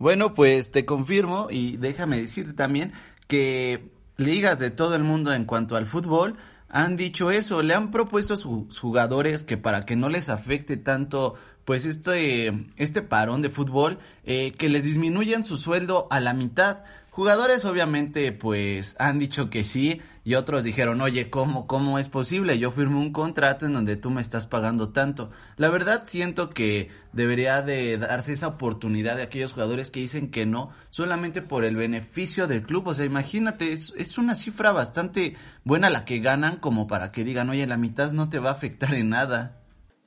Bueno, 0.00 0.32
pues 0.32 0.70
te 0.70 0.86
confirmo 0.86 1.48
y 1.50 1.76
déjame 1.76 2.18
decirte 2.18 2.54
también 2.54 2.94
que 3.28 3.90
ligas 4.16 4.58
de 4.58 4.70
todo 4.70 4.94
el 4.94 5.02
mundo 5.02 5.30
en 5.34 5.44
cuanto 5.44 5.76
al 5.76 5.84
fútbol 5.84 6.36
han 6.70 6.96
dicho 6.96 7.30
eso, 7.30 7.62
le 7.62 7.74
han 7.74 7.90
propuesto 7.90 8.32
a 8.32 8.38
sus 8.38 8.78
jugadores 8.78 9.44
que 9.44 9.58
para 9.58 9.84
que 9.84 9.96
no 9.96 10.08
les 10.08 10.30
afecte 10.30 10.78
tanto 10.78 11.34
pues 11.66 11.84
este, 11.84 12.66
este 12.78 13.02
parón 13.02 13.42
de 13.42 13.50
fútbol, 13.50 13.98
eh, 14.24 14.52
que 14.52 14.70
les 14.70 14.84
disminuyan 14.84 15.44
su 15.44 15.58
sueldo 15.58 16.06
a 16.10 16.18
la 16.18 16.32
mitad. 16.32 16.78
Jugadores 17.20 17.66
obviamente 17.66 18.32
pues 18.32 18.96
han 18.98 19.18
dicho 19.18 19.50
que 19.50 19.62
sí 19.62 20.00
y 20.24 20.36
otros 20.36 20.64
dijeron, 20.64 21.02
oye, 21.02 21.28
¿cómo, 21.28 21.66
¿cómo 21.66 21.98
es 21.98 22.08
posible? 22.08 22.58
Yo 22.58 22.70
firmé 22.70 22.96
un 22.96 23.12
contrato 23.12 23.66
en 23.66 23.74
donde 23.74 23.96
tú 23.96 24.08
me 24.08 24.22
estás 24.22 24.46
pagando 24.46 24.88
tanto. 24.88 25.30
La 25.58 25.68
verdad 25.68 26.04
siento 26.06 26.48
que 26.48 26.88
debería 27.12 27.60
de 27.60 27.98
darse 27.98 28.32
esa 28.32 28.46
oportunidad 28.48 29.16
de 29.16 29.22
aquellos 29.24 29.52
jugadores 29.52 29.90
que 29.90 30.00
dicen 30.00 30.30
que 30.30 30.46
no, 30.46 30.70
solamente 30.88 31.42
por 31.42 31.66
el 31.66 31.76
beneficio 31.76 32.46
del 32.46 32.62
club. 32.62 32.88
O 32.88 32.94
sea, 32.94 33.04
imagínate, 33.04 33.70
es, 33.74 33.92
es 33.98 34.16
una 34.16 34.34
cifra 34.34 34.72
bastante 34.72 35.36
buena 35.62 35.90
la 35.90 36.06
que 36.06 36.20
ganan 36.20 36.56
como 36.56 36.86
para 36.86 37.12
que 37.12 37.22
digan, 37.22 37.50
oye, 37.50 37.66
la 37.66 37.76
mitad 37.76 38.12
no 38.12 38.30
te 38.30 38.38
va 38.38 38.48
a 38.48 38.54
afectar 38.54 38.94
en 38.94 39.10
nada. 39.10 39.60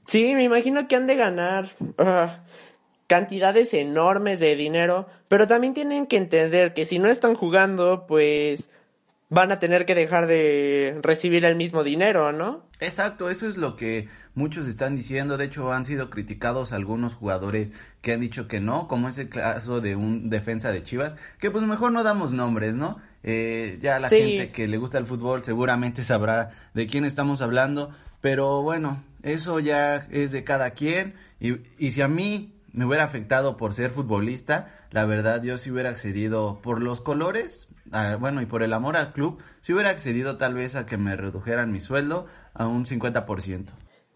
Sí, 0.08 0.34
me 0.34 0.46
imagino 0.46 0.88
que 0.88 0.96
han 0.96 1.06
de 1.06 1.16
ganar. 1.16 1.70
Ah, 2.00 2.40
cantidades 3.08 3.74
enormes 3.74 4.40
de 4.40 4.56
dinero, 4.56 5.08
pero 5.28 5.48
también 5.48 5.74
tienen 5.74 6.08
que 6.08 6.18
entender 6.18 6.74
que 6.74 6.86
si 6.86 7.00
no 7.00 7.10
están 7.10 7.36
jugando, 7.36 8.06
pues 8.08 8.70
van 9.30 9.52
a 9.52 9.60
tener 9.60 9.86
que 9.86 9.96
dejar 9.96 10.28
de 10.28 11.00
recibir 11.02 11.44
el 11.44 11.56
mismo 11.56 11.84
dinero, 11.84 12.32
¿no? 12.32 12.64
Exacto, 12.80 13.30
eso 13.30 13.48
es 13.48 13.58
lo 13.58 13.76
que 13.76 14.08
muchos 14.36 14.68
están 14.68 14.96
diciendo. 14.96 15.38
De 15.38 15.46
hecho, 15.46 15.72
han 15.74 15.86
sido 15.86 16.10
criticados 16.10 16.72
algunos 16.72 17.16
jugadores 17.16 17.72
que 18.02 18.14
han 18.14 18.22
dicho 18.22 18.48
que 18.48 18.60
no, 18.60 18.88
como 18.88 19.10
es 19.10 19.18
el 19.18 19.30
caso 19.30 19.82
de 19.82 19.96
un 19.96 20.30
defensa 20.30 20.72
de 20.72 20.84
Chivas, 20.84 21.16
que 21.40 21.50
pues 21.50 21.66
mejor 21.66 21.92
no 21.92 22.04
damos 22.04 22.32
nombres, 22.32 22.76
¿no? 22.76 23.02
Eh, 23.24 23.80
ya 23.82 24.00
la 24.00 24.10
gente 24.10 24.52
que 24.52 24.68
le 24.68 24.78
gusta 24.78 24.98
el 24.98 25.06
fútbol 25.06 25.44
seguramente 25.44 26.04
sabrá 26.04 26.52
de 26.74 26.86
quién 26.86 27.06
estamos 27.06 27.42
hablando, 27.42 27.92
pero 28.22 28.62
bueno, 28.62 29.04
eso 29.24 29.60
ya 29.60 29.96
es 30.12 30.32
de 30.32 30.44
cada 30.44 30.72
quien. 30.72 31.16
Y, 31.40 31.58
y 31.78 31.92
si 31.92 32.02
a 32.02 32.08
mí 32.08 32.53
me 32.74 32.86
hubiera 32.86 33.04
afectado 33.04 33.56
por 33.56 33.74
ser 33.74 33.92
futbolista, 33.92 34.74
la 34.90 35.06
verdad 35.06 35.42
yo 35.44 35.58
sí 35.58 35.72
hubiera 35.72 35.90
accedido 35.90 36.60
por 36.62 36.82
los 36.82 37.02
colores, 37.02 37.70
bueno, 38.20 38.42
y 38.42 38.46
por 38.46 38.64
el 38.64 38.74
amor 38.74 38.98
al 38.98 39.14
club, 39.14 39.42
sí 39.62 39.74
hubiera 39.74 39.92
accedido 39.92 40.38
tal 40.38 40.56
vez 40.56 40.76
a 40.76 40.86
que 40.86 40.98
me 40.98 41.16
redujeran 41.16 41.72
mi 41.72 41.80
sueldo 41.80 42.26
a 42.54 42.68
un 42.68 42.86
50%. 42.86 43.68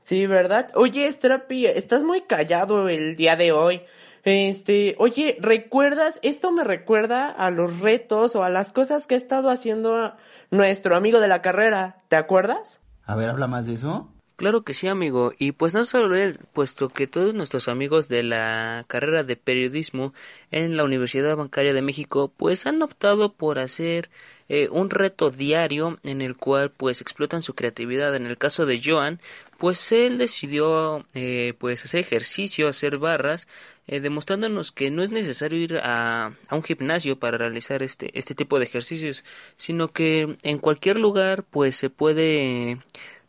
Sí, 0.03 0.25
¿verdad? 0.25 0.69
Oye, 0.75 1.11
Strapi, 1.11 1.65
estás 1.67 2.03
muy 2.03 2.21
callado 2.21 2.89
el 2.89 3.15
día 3.15 3.35
de 3.35 3.51
hoy. 3.51 3.83
Este, 4.23 4.95
oye, 4.99 5.37
¿recuerdas? 5.39 6.19
Esto 6.21 6.51
me 6.51 6.63
recuerda 6.63 7.29
a 7.29 7.51
los 7.51 7.79
retos 7.79 8.35
o 8.35 8.43
a 8.43 8.49
las 8.49 8.73
cosas 8.73 9.05
que 9.05 9.15
ha 9.15 9.17
estado 9.17 9.49
haciendo 9.49 10.15
nuestro 10.49 10.95
amigo 10.95 11.19
de 11.19 11.27
la 11.27 11.41
carrera. 11.41 12.01
¿Te 12.07 12.15
acuerdas? 12.15 12.79
A 13.05 13.15
ver, 13.15 13.29
habla 13.29 13.47
más 13.47 13.67
de 13.67 13.75
eso. 13.75 14.13
Claro 14.37 14.61
que 14.61 14.75
sí, 14.75 14.87
amigo. 14.87 15.33
Y 15.39 15.53
pues 15.53 15.73
no 15.73 15.83
solo 15.83 16.15
él, 16.15 16.37
puesto 16.53 16.89
que 16.89 17.07
todos 17.07 17.33
nuestros 17.33 17.67
amigos 17.67 18.07
de 18.07 18.21
la 18.21 18.85
carrera 18.87 19.23
de 19.23 19.35
periodismo 19.35 20.13
en 20.51 20.77
la 20.77 20.83
Universidad 20.83 21.35
Bancaria 21.35 21.73
de 21.73 21.81
México, 21.81 22.31
pues 22.37 22.67
han 22.67 22.79
optado 22.83 23.33
por 23.33 23.57
hacer 23.57 24.11
eh, 24.47 24.69
un 24.69 24.91
reto 24.91 25.31
diario 25.31 25.97
en 26.03 26.21
el 26.21 26.37
cual 26.37 26.69
pues 26.69 27.01
explotan 27.01 27.41
su 27.41 27.55
creatividad. 27.55 28.15
En 28.15 28.27
el 28.27 28.37
caso 28.37 28.67
de 28.67 28.79
Joan, 28.83 29.19
pues 29.57 29.91
él 29.91 30.19
decidió 30.19 31.03
eh, 31.15 31.55
pues 31.57 31.83
hacer 31.83 32.01
ejercicio, 32.01 32.67
hacer 32.67 32.99
barras, 32.99 33.47
eh, 33.87 34.01
demostrándonos 34.01 34.71
que 34.71 34.91
no 34.91 35.01
es 35.01 35.09
necesario 35.09 35.57
ir 35.57 35.77
a, 35.79 36.27
a, 36.47 36.55
un 36.55 36.61
gimnasio 36.63 37.17
para 37.17 37.39
realizar 37.39 37.81
este, 37.81 38.11
este 38.13 38.35
tipo 38.35 38.59
de 38.59 38.65
ejercicios, 38.65 39.23
sino 39.55 39.87
que 39.87 40.37
en 40.43 40.59
cualquier 40.59 40.99
lugar 40.99 41.43
pues 41.43 41.75
se 41.75 41.89
puede 41.89 42.77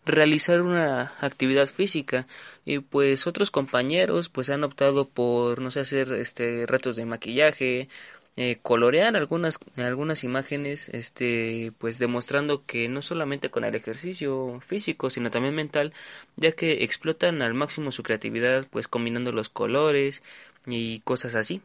realizar 0.09 0.63
una 0.63 1.13
actividad 1.21 1.67
física. 1.67 2.27
Y 2.65 2.81
pues 2.81 3.27
otros 3.27 3.51
compañeros 3.51 4.29
pues 4.29 4.51
han 4.51 4.65
optado 4.65 5.05
por 5.07 5.61
no 5.61 5.71
sé 5.71 5.81
hacer 5.81 6.13
este 6.15 6.67
retos 6.67 6.97
de 6.97 7.07
maquillaje 7.07 7.89
eh, 8.41 8.59
colorear 8.63 9.17
algunas 9.17 9.59
algunas 9.77 10.23
imágenes 10.23 10.89
este 10.91 11.73
pues 11.79 11.99
demostrando 11.99 12.63
que 12.65 12.89
no 12.89 13.03
solamente 13.03 13.51
con 13.51 13.65
el 13.65 13.75
ejercicio 13.75 14.61
físico 14.65 15.11
sino 15.11 15.31
también 15.31 15.57
mental 15.57 15.93
ya 16.37 16.53
que 16.53 16.85
explotan 16.85 17.43
al 17.43 17.55
máximo 17.55 17.91
su 17.91 18.05
creatividad 18.05 18.69
pues 18.71 18.87
combinando 18.87 19.33
los 19.33 19.49
colores 19.49 20.23
y 20.67 21.01
cosas 21.01 21.35
así 21.35 21.63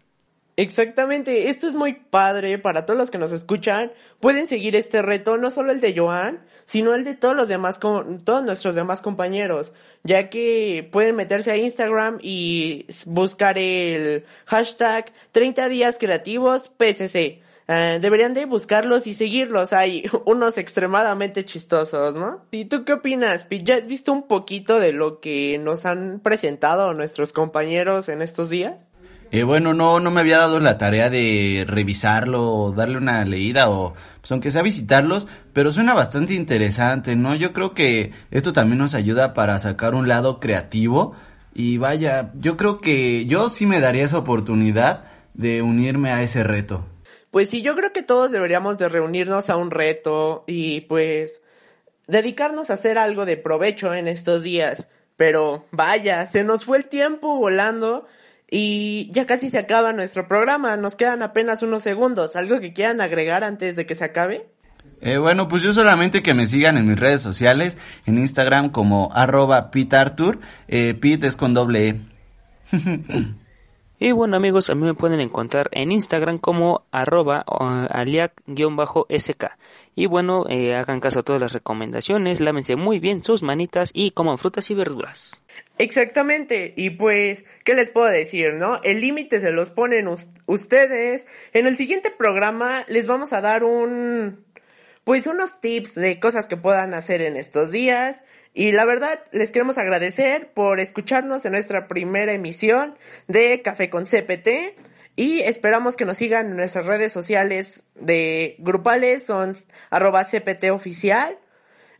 Exactamente, 0.55 1.49
esto 1.49 1.67
es 1.67 1.73
muy 1.73 1.93
padre 1.93 2.59
para 2.59 2.85
todos 2.85 2.97
los 2.97 3.09
que 3.09 3.17
nos 3.17 3.31
escuchan. 3.31 3.91
Pueden 4.19 4.47
seguir 4.47 4.75
este 4.75 5.01
reto, 5.01 5.37
no 5.37 5.49
solo 5.49 5.71
el 5.71 5.79
de 5.79 5.97
Joan, 5.97 6.45
sino 6.65 6.93
el 6.93 7.03
de 7.03 7.15
todos 7.15 7.35
los 7.35 7.47
demás, 7.47 7.79
todos 7.79 8.43
nuestros 8.43 8.75
demás 8.75 9.01
compañeros, 9.01 9.73
ya 10.03 10.29
que 10.29 10.87
pueden 10.91 11.15
meterse 11.15 11.49
a 11.49 11.57
Instagram 11.57 12.19
y 12.21 12.85
buscar 13.07 13.57
el 13.57 14.25
hashtag 14.45 15.11
30 15.31 15.69
días 15.69 15.97
creativos 15.99 16.71
PSC. 16.77 17.41
Eh, 17.67 17.99
deberían 18.01 18.35
de 18.35 18.45
buscarlos 18.45 19.07
y 19.07 19.15
seguirlos. 19.15 19.73
Hay 19.73 20.05
unos 20.25 20.59
extremadamente 20.59 21.45
chistosos, 21.45 22.13
¿no? 22.13 22.45
¿Y 22.51 22.65
tú 22.65 22.85
qué 22.85 22.93
opinas? 22.93 23.47
¿Ya 23.49 23.75
has 23.75 23.87
visto 23.87 24.11
un 24.11 24.27
poquito 24.27 24.79
de 24.79 24.91
lo 24.91 25.19
que 25.19 25.57
nos 25.57 25.87
han 25.87 26.19
presentado 26.19 26.93
nuestros 26.93 27.33
compañeros 27.33 28.07
en 28.09 28.21
estos 28.21 28.49
días? 28.51 28.87
Eh, 29.33 29.41
bueno, 29.41 29.73
no, 29.73 29.99
no 29.99 30.11
me 30.11 30.21
había 30.21 30.37
dado 30.37 30.59
la 30.59 30.77
tarea 30.77 31.09
de 31.09 31.65
revisarlo 31.67 32.71
darle 32.71 32.97
una 32.97 33.25
leída 33.25 33.71
o, 33.71 33.95
pues 34.21 34.31
aunque 34.31 34.51
sea 34.51 34.61
visitarlos, 34.61 35.27
pero 35.53 35.71
suena 35.71 35.95
bastante 35.95 36.35
interesante, 36.35 37.15
¿no? 37.15 37.33
Yo 37.33 37.51
creo 37.51 37.73
que 37.73 38.11
esto 38.29 38.53
también 38.53 38.77
nos 38.77 38.93
ayuda 38.93 39.33
para 39.33 39.57
sacar 39.57 39.95
un 39.95 40.07
lado 40.07 40.39
creativo 40.39 41.15
y 41.51 41.79
vaya, 41.79 42.31
yo 42.35 42.57
creo 42.57 42.79
que 42.79 43.25
yo 43.25 43.49
sí 43.49 43.65
me 43.65 43.79
daría 43.79 44.03
esa 44.03 44.19
oportunidad 44.19 45.05
de 45.33 45.63
unirme 45.63 46.11
a 46.11 46.21
ese 46.21 46.43
reto. 46.43 46.85
Pues 47.31 47.49
sí, 47.49 47.63
yo 47.63 47.75
creo 47.75 47.91
que 47.91 48.03
todos 48.03 48.29
deberíamos 48.29 48.77
de 48.77 48.87
reunirnos 48.87 49.49
a 49.49 49.57
un 49.57 49.71
reto 49.71 50.43
y 50.45 50.81
pues 50.81 51.41
dedicarnos 52.05 52.69
a 52.69 52.75
hacer 52.75 52.99
algo 52.99 53.25
de 53.25 53.37
provecho 53.37 53.95
en 53.95 54.07
estos 54.07 54.43
días. 54.43 54.87
Pero 55.17 55.65
vaya, 55.71 56.27
se 56.27 56.43
nos 56.43 56.65
fue 56.65 56.77
el 56.77 56.85
tiempo 56.85 57.35
volando. 57.35 58.05
Y 58.49 59.09
ya 59.11 59.25
casi 59.25 59.49
se 59.49 59.57
acaba 59.57 59.93
nuestro 59.93 60.27
programa, 60.27 60.77
nos 60.77 60.95
quedan 60.95 61.23
apenas 61.23 61.63
unos 61.63 61.83
segundos. 61.83 62.35
¿Algo 62.35 62.59
que 62.59 62.73
quieran 62.73 63.01
agregar 63.01 63.43
antes 63.43 63.75
de 63.75 63.85
que 63.85 63.95
se 63.95 64.03
acabe? 64.03 64.47
Eh, 65.01 65.17
bueno, 65.17 65.47
pues 65.47 65.63
yo 65.63 65.73
solamente 65.73 66.23
que 66.23 66.33
me 66.33 66.47
sigan 66.47 66.77
en 66.77 66.87
mis 66.87 66.99
redes 66.99 67.21
sociales, 67.21 67.77
en 68.05 68.17
Instagram 68.17 68.69
como 68.69 69.09
arroba 69.13 69.69
pitartur, 69.69 70.39
eh, 70.67 70.93
pit 70.93 71.23
es 71.25 71.35
con 71.35 71.53
doble 71.53 71.89
E. 71.89 71.99
y 73.99 74.11
bueno 74.13 74.37
amigos, 74.37 74.69
a 74.69 74.75
mí 74.75 74.83
me 74.83 74.93
pueden 74.93 75.19
encontrar 75.19 75.69
en 75.73 75.91
Instagram 75.91 76.37
como 76.37 76.85
arroba 76.91 77.43
aliac-sk. 77.89 79.51
Y 79.95 80.05
bueno, 80.05 80.45
eh, 80.49 80.75
hagan 80.75 81.01
caso 81.01 81.19
a 81.19 81.23
todas 81.23 81.41
las 81.41 81.53
recomendaciones, 81.53 82.39
lávense 82.39 82.75
muy 82.75 82.99
bien 82.99 83.23
sus 83.23 83.43
manitas 83.43 83.91
y 83.93 84.11
coman 84.11 84.37
frutas 84.37 84.71
y 84.71 84.73
verduras. 84.73 85.43
Exactamente, 85.79 86.73
y 86.77 86.91
pues, 86.91 87.43
¿qué 87.65 87.73
les 87.73 87.89
puedo 87.89 88.07
decir, 88.07 88.53
no? 88.53 88.79
El 88.83 89.01
límite 89.01 89.41
se 89.41 89.51
los 89.51 89.71
ponen 89.71 90.07
ustedes. 90.45 91.27
En 91.51 91.65
el 91.65 91.77
siguiente 91.77 92.11
programa 92.11 92.85
les 92.87 93.07
vamos 93.07 93.33
a 93.33 93.41
dar 93.41 93.63
un, 93.63 94.45
pues 95.03 95.25
unos 95.25 95.61
tips 95.61 95.95
de 95.95 96.19
cosas 96.19 96.45
que 96.45 96.57
puedan 96.57 96.93
hacer 96.93 97.21
en 97.21 97.35
estos 97.35 97.71
días. 97.71 98.21
Y 98.53 98.71
la 98.71 98.85
verdad, 98.85 99.23
les 99.31 99.49
queremos 99.49 99.79
agradecer 99.79 100.53
por 100.53 100.79
escucharnos 100.79 101.43
en 101.45 101.53
nuestra 101.53 101.87
primera 101.87 102.33
emisión 102.33 102.95
de 103.27 103.63
Café 103.63 103.89
con 103.89 104.05
CPT. 104.05 104.77
Y 105.15 105.41
esperamos 105.41 105.95
que 105.95 106.05
nos 106.05 106.17
sigan 106.17 106.51
en 106.51 106.57
nuestras 106.57 106.85
redes 106.85 107.13
sociales 107.13 107.83
de 107.95 108.55
grupales, 108.59 109.23
son 109.25 109.57
arroba 109.89 110.23
CPT 110.25 110.71
oficial. 110.71 111.37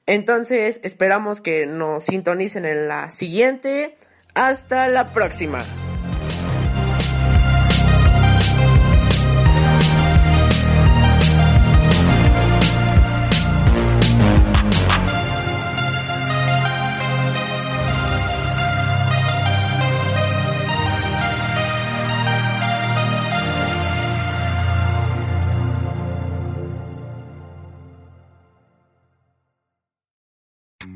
Entonces, 0.06 0.80
esperamos 0.84 1.42
que 1.42 1.66
nos 1.66 2.06
sintonicen 2.06 2.66
en 2.66 2.88
la 2.88 3.12
siguiente. 3.12 3.98
Hasta 4.34 4.88
la 4.88 5.14
próxima. 5.14 5.64